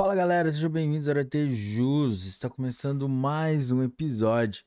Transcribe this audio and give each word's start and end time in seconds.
Fala 0.00 0.14
galera, 0.14 0.50
sejam 0.50 0.70
bem-vindos 0.70 1.10
ao 1.10 1.14
RT 1.14 1.50
Jus. 1.50 2.24
Está 2.24 2.48
começando 2.48 3.06
mais 3.06 3.70
um 3.70 3.82
episódio. 3.82 4.64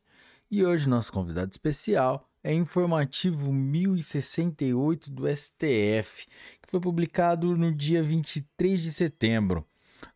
E 0.52 0.64
hoje 0.64 0.88
nosso 0.88 1.12
convidado 1.12 1.50
especial 1.50 2.30
é 2.44 2.54
informativo 2.54 3.52
1068 3.52 5.10
do 5.10 5.28
STF, 5.28 6.28
que 6.62 6.70
foi 6.70 6.80
publicado 6.80 7.58
no 7.58 7.74
dia 7.74 8.04
23 8.04 8.80
de 8.80 8.92
setembro, 8.92 9.66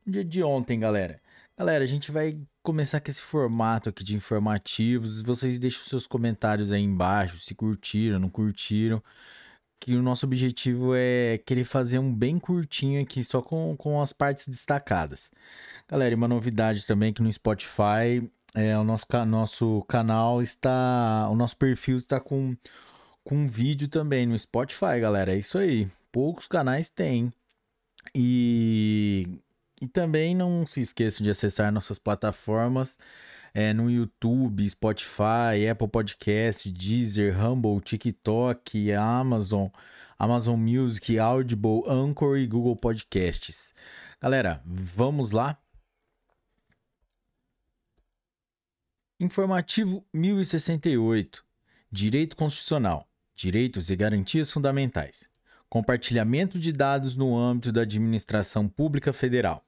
no 0.06 0.14
dia 0.14 0.24
de 0.24 0.44
ontem, 0.44 0.80
galera. 0.80 1.20
Galera, 1.58 1.84
a 1.84 1.88
gente 1.88 2.12
vai 2.12 2.40
começar 2.62 3.02
com 3.02 3.10
esse 3.10 3.24
formato 3.24 3.90
aqui 3.90 4.04
de 4.04 4.16
informativos. 4.16 5.24
Vocês 5.24 5.58
deixem 5.58 5.82
os 5.82 5.88
seus 5.88 6.06
comentários 6.06 6.72
aí 6.72 6.84
embaixo, 6.84 7.40
se 7.40 7.56
curtiram, 7.56 8.20
não 8.20 8.30
curtiram 8.30 9.02
que 9.80 9.96
o 9.96 10.02
nosso 10.02 10.26
objetivo 10.26 10.94
é 10.96 11.38
querer 11.46 11.64
fazer 11.64 12.00
um 12.00 12.14
bem 12.14 12.38
curtinho 12.38 13.02
aqui, 13.02 13.24
só 13.24 13.42
com, 13.42 13.76
com 13.78 14.02
as 14.02 14.12
partes 14.12 14.48
destacadas. 14.48 15.32
Galera, 15.88 16.14
e 16.14 16.16
uma 16.16 16.28
novidade 16.28 16.86
também 16.86 17.14
que 17.14 17.22
no 17.22 17.32
Spotify, 17.32 18.30
é, 18.56 18.78
o 18.78 18.84
nosso, 18.84 19.06
nosso 19.28 19.84
canal 19.88 20.42
está. 20.42 21.28
O 21.30 21.36
nosso 21.36 21.56
perfil 21.58 21.98
está 21.98 22.20
com, 22.20 22.56
com 23.24 23.48
vídeo 23.48 23.88
também 23.88 24.26
no 24.26 24.38
Spotify, 24.38 25.00
galera. 25.00 25.34
É 25.34 25.38
isso 25.38 25.58
aí. 25.58 25.88
Poucos 26.12 26.48
canais 26.48 26.90
têm. 26.90 27.32
E, 28.16 29.40
e 29.82 29.88
também 29.88 30.36
não 30.36 30.66
se 30.66 30.82
esqueçam 30.82 31.24
de 31.24 31.30
acessar 31.30 31.72
nossas 31.72 32.00
plataformas 32.00 32.98
é, 33.54 33.74
no 33.74 33.90
YouTube, 33.90 34.68
Spotify, 34.70 35.68
Apple 35.70 35.88
Podcast, 35.88 36.72
Deezer, 36.72 37.36
Humble, 37.40 37.82
TikTok, 37.82 38.92
Amazon, 38.94 39.68
Amazon 40.18 40.60
Music, 40.60 41.18
Audible, 41.20 41.84
Anchor 41.88 42.38
e 42.38 42.48
Google 42.48 42.76
Podcasts. 42.76 43.74
Galera, 44.20 44.62
vamos 44.66 45.32
lá? 45.32 45.60
Informativo 49.20 50.06
1068. 50.14 51.44
Direito 51.92 52.36
Constitucional. 52.36 53.08
Direitos 53.36 53.90
e 53.90 53.96
garantias 53.96 54.52
fundamentais. 54.52 55.28
Compartilhamento 55.70 56.58
de 56.58 56.72
dados 56.72 57.16
no 57.16 57.38
âmbito 57.38 57.72
da 57.72 57.82
Administração 57.82 58.68
Pública 58.68 59.12
Federal. 59.12 59.67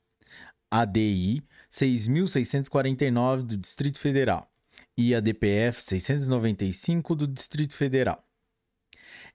ADI 0.72 1.44
6.649 1.72 3.44
do 3.44 3.58
Distrito 3.58 4.00
Federal 4.00 4.50
e 4.98 5.16
a 5.16 5.20
DPF 5.20 5.82
695 5.82 7.16
do 7.16 7.28
Distrito 7.28 7.74
Federal. 7.74 8.24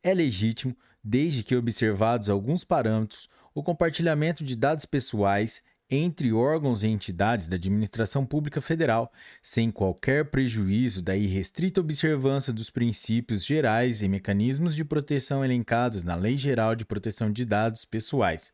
É 0.02 0.12
legítimo, 0.14 0.76
desde 1.02 1.42
que 1.42 1.56
observados 1.56 2.28
alguns 2.28 2.64
parâmetros, 2.64 3.28
o 3.54 3.62
compartilhamento 3.62 4.44
de 4.44 4.56
dados 4.56 4.84
pessoais 4.84 5.62
entre 5.95 6.33
órgãos 6.33 6.83
e 6.83 6.89
entidades 6.89 7.48
da 7.48 7.55
administração 7.56 8.27
pública 8.27 8.61
federal, 8.61 9.12
sem 9.41 9.70
qualquer 9.70 10.28
prejuízo 10.31 11.00
da 11.00 11.17
irrestrita 11.17 11.81
observância 11.81 12.53
dos 12.53 12.70
princípios 12.70 13.45
gerais 13.45 14.03
e 14.03 14.09
mecanismos 14.09 14.75
de 14.75 14.84
proteção 14.84 15.45
elencados 15.45 16.03
na 16.03 16.17
Lei 16.17 16.37
Geral 16.37 16.75
de 16.75 16.84
Proteção 16.84 17.31
de 17.31 17.45
Dados 17.45 17.84
Pessoais, 17.84 18.53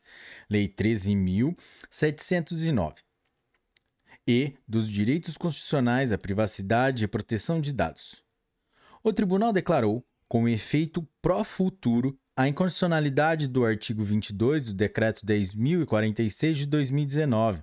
Lei 0.49 0.69
13.709, 0.69 2.97
e 4.29 4.53
dos 4.69 4.87
direitos 4.89 5.39
constitucionais 5.39 6.13
à 6.13 6.19
privacidade 6.19 7.05
e 7.05 7.09
proteção 7.09 7.61
de 7.61 7.73
dados. 7.73 8.23
O 9.03 9.13
tribunal 9.13 9.53
declarou, 9.53 10.05
com 10.29 10.47
efeito 10.47 11.09
pró-futuro, 11.23 12.20
a 12.36 12.48
incondicionalidade 12.48 13.48
do 13.48 13.64
artigo 13.64 14.05
22 14.05 14.67
do 14.67 14.75
Decreto 14.75 15.27
10.046 15.27 16.53
de 16.53 16.67
2019, 16.67 17.62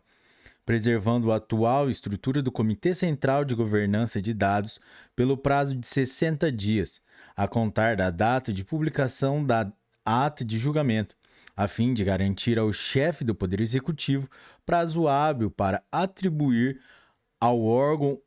preservando 0.65 1.31
a 1.31 1.37
atual 1.37 1.89
estrutura 1.89 2.41
do 2.41 2.51
Comitê 2.51 2.93
Central 2.93 3.45
de 3.45 3.55
Governança 3.55 4.21
de 4.21 4.33
Dados 4.33 4.79
pelo 5.15 5.37
prazo 5.37 5.75
de 5.75 5.87
60 5.87 6.51
dias, 6.51 7.01
a 7.35 7.47
contar 7.47 7.95
da 7.95 8.11
data 8.11 8.51
de 8.51 8.63
publicação 8.63 9.43
da 9.43 9.71
ata 10.05 10.43
de 10.43 10.57
julgamento, 10.57 11.15
a 11.55 11.67
fim 11.67 11.93
de 11.93 12.03
garantir 12.03 12.59
ao 12.59 12.71
chefe 12.71 13.23
do 13.23 13.33
Poder 13.33 13.61
Executivo 13.61 14.29
prazo 14.65 15.07
hábil 15.07 15.49
para 15.49 15.81
atribuir 15.91 16.79
ao 17.39 17.61
órgão 17.63 18.19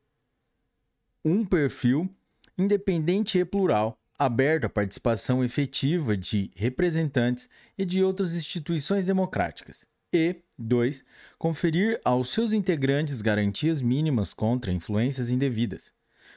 um 1.25 1.44
perfil 1.44 2.09
independente 2.56 3.38
e 3.38 3.44
plural 3.44 4.00
aberto 4.20 4.66
à 4.66 4.69
participação 4.69 5.42
efetiva 5.42 6.14
de 6.14 6.50
representantes 6.54 7.48
e 7.78 7.86
de 7.86 8.04
outras 8.04 8.34
instituições 8.34 9.06
democráticas. 9.06 9.86
E 10.12 10.42
2. 10.58 11.03
Conferir 11.38 11.98
aos 12.04 12.28
seus 12.28 12.53
integrantes 12.53 13.22
garantias 13.22 13.80
mínimas 13.80 14.34
contra 14.34 14.72
influências 14.72 15.30
indevidas, 15.30 15.94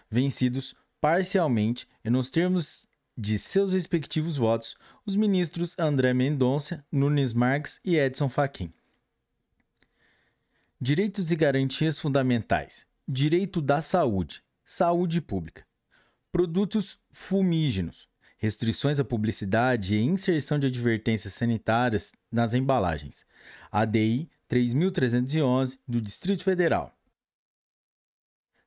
vencidos 0.09 0.73
parcialmente 1.01 1.85
e 2.05 2.09
nos 2.09 2.31
termos 2.31 2.87
de 3.17 3.37
seus 3.37 3.73
respectivos 3.73 4.37
votos, 4.37 4.77
os 5.05 5.17
ministros 5.17 5.75
André 5.77 6.13
Mendonça, 6.13 6.85
Nunes 6.89 7.33
Marques 7.33 7.81
e 7.83 7.97
Edson 7.97 8.29
Fachin. 8.29 8.71
Direitos 10.79 11.33
e 11.33 11.35
garantias 11.35 11.99
fundamentais: 11.99 12.87
direito 13.05 13.61
da 13.61 13.81
saúde, 13.81 14.41
saúde 14.63 15.19
pública. 15.19 15.65
Produtos 16.33 16.97
fumígenos, 17.11 18.09
restrições 18.39 18.99
à 18.99 19.03
publicidade 19.03 19.93
e 19.93 20.01
inserção 20.01 20.57
de 20.57 20.65
advertências 20.65 21.35
sanitárias 21.35 22.11
nas 22.31 22.55
embalagens. 22.55 23.23
ADI 23.71 24.27
3311 24.47 25.77
do 25.87 26.01
Distrito 26.01 26.43
Federal. 26.43 26.91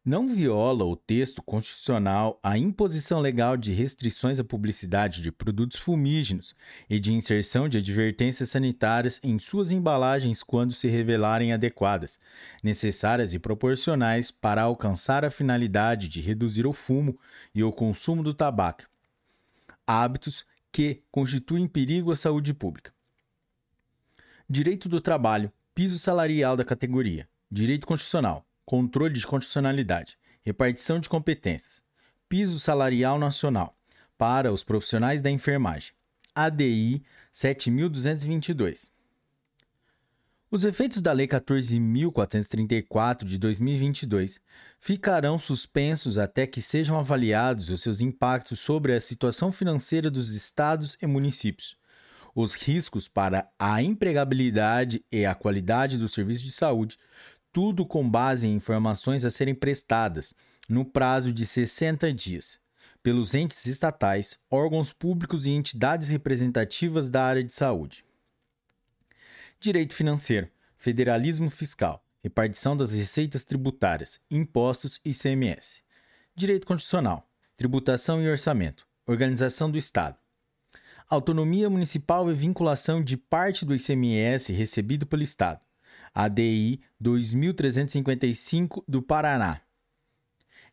Não 0.07 0.29
viola 0.29 0.85
o 0.85 0.95
texto 0.95 1.43
constitucional 1.43 2.39
a 2.41 2.57
imposição 2.57 3.19
legal 3.19 3.57
de 3.57 3.73
restrições 3.73 4.39
à 4.39 4.45
publicidade 4.45 5.21
de 5.21 5.33
produtos 5.33 5.79
fumígenos 5.79 6.55
e 6.89 7.01
de 7.01 7.13
inserção 7.13 7.69
de 7.69 7.79
advertências 7.79 8.51
sanitárias 8.51 9.21
em 9.25 9.37
suas 9.37 9.73
embalagens 9.73 10.45
quando 10.45 10.73
se 10.73 10.87
revelarem 10.87 11.53
adequadas, 11.53 12.21
necessárias 12.63 13.35
e 13.35 13.41
proporcionais 13.41 14.31
para 14.31 14.63
alcançar 14.63 15.25
a 15.25 15.31
finalidade 15.31 16.09
de 16.09 16.21
reduzir 16.21 16.69
o 16.69 16.73
fumo 16.73 17.19
e 17.53 17.65
o 17.65 17.73
consumo 17.73 18.23
do 18.23 18.33
tabaco, 18.33 18.85
hábitos 19.85 20.47
que 20.71 21.03
constituem 21.11 21.67
perigo 21.67 22.13
à 22.13 22.17
saúde 22.17 22.55
pública. 22.55 22.95
Direito 24.49 24.89
do 24.89 25.01
trabalho, 25.01 25.51
piso 25.75 25.99
salarial 25.99 26.57
da 26.57 26.65
categoria, 26.65 27.29
direito 27.51 27.89
constitucional 27.89 28.47
controle 28.67 29.15
de 29.15 29.27
constitucionalidade, 29.27 30.19
repartição 30.43 31.01
de 31.01 31.09
competências, 31.09 31.83
piso 32.29 32.61
salarial 32.61 33.19
nacional 33.19 33.75
para 34.19 34.53
os 34.53 34.63
profissionais 34.65 35.23
da 35.23 35.31
enfermagem, 35.31 35.93
ADI 36.35 37.03
7222. 37.33 38.91
Os 40.51 40.65
efeitos 40.65 41.01
da 41.01 41.13
Lei 41.13 41.27
14.434 41.27 43.25
de 43.25 43.39
2022 43.39 44.41
ficarão 44.79 45.39
suspensos 45.39 46.19
até 46.19 46.47
que 46.47 46.61
sejam 46.61 46.99
avaliados 46.99 47.69
os 47.69 47.83
seus 47.83 48.01
impactos 48.01 48.61
sobre 48.61 48.95
a 48.95 49.01
situação 49.01 49.51
financeira 49.53 50.11
dos 50.11 50.35
estados 50.35 50.97
e 51.03 51.07
municípios, 51.07 51.77
os 52.35 52.55
riscos 52.55 53.09
para 53.09 53.49
a 53.59 53.83
empregabilidade 53.83 55.05
e 55.11 55.25
a 55.25 55.35
qualidade 55.35 55.99
do 55.99 56.09
serviço 56.09 56.45
de 56.45 56.53
saúde, 56.53 56.97
tudo 57.57 57.87
com 57.87 58.07
base 58.07 58.47
em 58.47 58.53
informações 58.53 59.25
a 59.25 59.31
serem 59.31 59.55
prestadas, 59.55 60.35
no 60.69 60.85
prazo 60.85 61.33
de 61.33 61.47
60 61.47 62.13
dias, 62.13 62.61
pelos 63.03 63.35
entes 63.35 63.65
estatais, 63.65 64.39
órgãos 64.51 64.93
públicos 64.93 65.47
e 65.47 65.53
entidades 65.53 66.11
representativas 66.11 67.09
da 67.09 67.25
área 67.25 67.43
de 67.43 67.55
saúde. 67.55 68.05
Direito 69.59 69.95
financeiro, 69.95 70.51
federalismo 70.77 71.49
fiscal, 71.49 72.05
repartição 72.23 72.77
das 72.77 72.93
receitas 72.93 73.43
tributárias, 73.43 74.21
impostos 74.31 75.01
e 75.03 75.13
ICMS. 75.13 75.81
Direito 76.35 76.67
constitucional, 76.67 77.27
tributação 77.57 78.23
e 78.23 78.29
orçamento, 78.29 78.87
organização 79.07 79.71
do 79.71 79.79
Estado. 79.79 80.19
Autonomia 81.09 81.71
municipal 81.71 82.31
e 82.31 82.35
vinculação 82.35 83.03
de 83.03 83.17
parte 83.17 83.65
do 83.65 83.75
ICMS 83.75 84.53
recebido 84.53 85.07
pelo 85.07 85.23
Estado 85.23 85.66
ADI 86.17 86.81
2355 86.99 88.83
do 88.89 89.03
Paraná. 89.03 89.61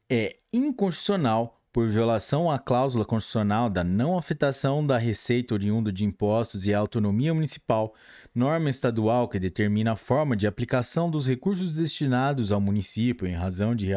É 0.09 0.37
inconstitucional 0.53 1.61
por 1.73 1.89
violação 1.89 2.49
à 2.49 2.57
cláusula 2.57 3.03
constitucional 3.03 3.69
da 3.69 3.83
não 3.83 4.17
afetação 4.17 4.85
da 4.85 4.97
receita 4.97 5.53
oriunda 5.53 5.91
de 5.91 6.05
impostos 6.05 6.65
e 6.65 6.73
autonomia 6.73 7.33
municipal, 7.33 7.93
norma 8.33 8.69
estadual 8.69 9.27
que 9.27 9.37
determina 9.37 9.91
a 9.91 9.97
forma 9.97 10.37
de 10.37 10.47
aplicação 10.47 11.11
dos 11.11 11.27
recursos 11.27 11.75
destinados 11.75 12.53
ao 12.53 12.61
município 12.61 13.27
em 13.27 13.33
razão 13.33 13.75
de 13.75 13.89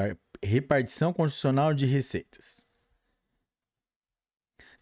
repartição 0.42 1.12
constitucional 1.12 1.72
de 1.72 1.86
receitas. 1.86 2.66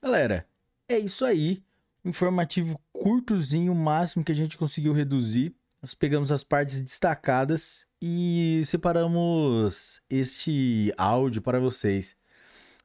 Galera, 0.00 0.48
é 0.88 0.98
isso 0.98 1.26
aí. 1.26 1.62
Informativo 2.02 2.80
curtozinho, 2.90 3.72
o 3.72 3.76
máximo 3.76 4.24
que 4.24 4.32
a 4.32 4.34
gente 4.34 4.56
conseguiu 4.56 4.94
reduzir 4.94 5.54
nós 5.84 5.92
pegamos 5.92 6.32
as 6.32 6.42
partes 6.42 6.80
destacadas 6.80 7.86
e 8.00 8.62
separamos 8.64 10.00
este 10.08 10.90
áudio 10.96 11.42
para 11.42 11.60
vocês. 11.60 12.16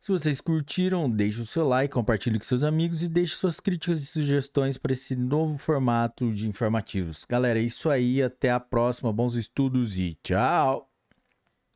Se 0.02 0.12
vocês 0.12 0.42
curtiram, 0.42 1.10
deixe 1.10 1.42
o 1.42 1.46
seu 1.46 1.66
like, 1.66 1.94
compartilhe 1.94 2.38
com 2.38 2.44
seus 2.44 2.62
amigos 2.62 3.02
e 3.02 3.08
deixe 3.08 3.36
suas 3.36 3.62
críticas 3.62 4.04
e 4.04 4.06
sugestões 4.06 4.78
para 4.78 4.92
esse 4.92 5.16
novo 5.16 5.58
formato 5.58 6.30
de 6.34 6.50
informativos. 6.50 7.24
Galera, 7.24 7.58
é 7.58 7.64
isso 7.64 7.90
aí, 7.90 8.22
até 8.22 8.52
a 8.52 8.60
próxima, 8.60 9.14
bons 9.14 9.34
estudos 9.36 9.98
e 9.98 10.18
tchau! 10.22 10.89